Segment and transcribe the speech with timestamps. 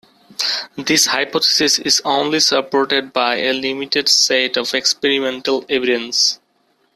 [0.75, 6.39] This hypothesis is only supported by a limited set of experimental evidence.